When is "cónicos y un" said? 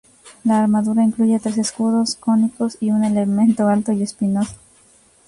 2.15-3.03